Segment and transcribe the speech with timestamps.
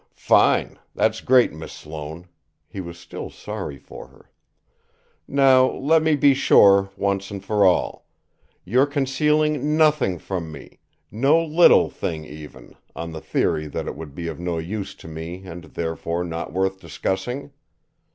[0.15, 0.79] "Fine!
[0.95, 2.27] That's great, Miss Sloane!"
[2.67, 4.31] He was still sorry for her.
[5.27, 8.07] "Now, let me be sure, once for all:
[8.65, 10.79] you're concealing nothing from me,
[11.11, 15.07] no little thing even, on the theory that it would be of no use to
[15.07, 17.51] me and, therefore, not worth discussing?